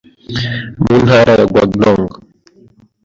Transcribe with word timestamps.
mu 0.83 0.95
ntara 1.03 1.31
ya 1.39 1.45
Guangdong 1.51 2.09